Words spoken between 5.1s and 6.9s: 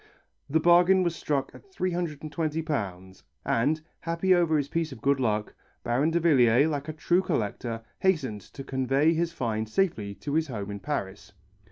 luck, Baron Davillier, like